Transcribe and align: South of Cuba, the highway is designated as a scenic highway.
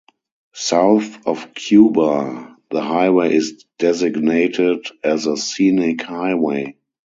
South 0.55 1.27
of 1.27 1.53
Cuba, 1.53 2.57
the 2.71 2.81
highway 2.81 3.35
is 3.35 3.65
designated 3.77 4.79
as 5.03 5.27
a 5.27 5.37
scenic 5.37 6.01
highway. 6.01 6.75